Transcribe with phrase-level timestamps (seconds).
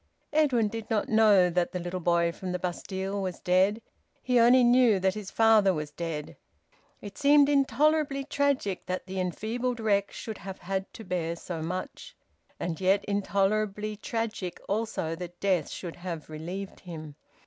[0.33, 3.83] Edwin did not know that the little boy from the Bastille was dead.
[4.23, 6.37] He only knew that his father was dead.
[7.01, 12.15] It seemed intolerably tragic that the enfeebled wreck should have had to bear so much,
[12.59, 17.13] and yet intolerably tragic also that death should have relieved him.